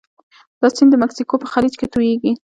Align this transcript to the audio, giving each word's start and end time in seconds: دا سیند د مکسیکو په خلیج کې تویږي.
دا 0.61 0.67
سیند 0.75 0.91
د 0.91 0.95
مکسیکو 1.03 1.35
په 1.41 1.47
خلیج 1.53 1.73
کې 1.79 1.91
تویږي. 1.93 2.31